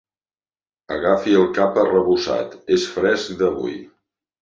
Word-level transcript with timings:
Agafi 0.95 1.35
el 1.43 1.45
cap 1.59 1.79
arrebossat, 1.83 2.59
és 2.79 2.91
fresc 2.97 3.41
d'avui. 3.45 3.83